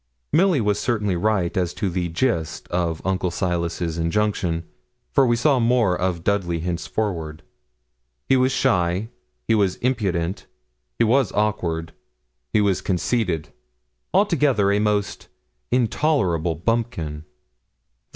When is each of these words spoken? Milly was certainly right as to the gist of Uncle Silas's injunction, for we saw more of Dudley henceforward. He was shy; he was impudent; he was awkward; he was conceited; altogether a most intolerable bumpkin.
Milly 0.33 0.59
was 0.61 0.79
certainly 0.79 1.15
right 1.15 1.55
as 1.55 1.75
to 1.75 1.87
the 1.87 2.09
gist 2.09 2.67
of 2.69 3.03
Uncle 3.05 3.29
Silas's 3.29 3.99
injunction, 3.99 4.63
for 5.11 5.27
we 5.27 5.35
saw 5.35 5.59
more 5.59 5.95
of 5.95 6.23
Dudley 6.23 6.61
henceforward. 6.61 7.43
He 8.27 8.35
was 8.35 8.51
shy; 8.51 9.09
he 9.47 9.53
was 9.53 9.75
impudent; 9.75 10.47
he 10.97 11.03
was 11.03 11.31
awkward; 11.33 11.93
he 12.51 12.61
was 12.61 12.81
conceited; 12.81 13.53
altogether 14.11 14.71
a 14.71 14.79
most 14.79 15.27
intolerable 15.69 16.55
bumpkin. 16.55 17.23